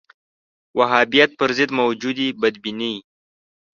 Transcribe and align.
وهابیت 0.77 1.31
پر 1.39 1.49
ضد 1.57 1.71
موجودې 1.79 2.27
بدبینۍ 2.41 2.95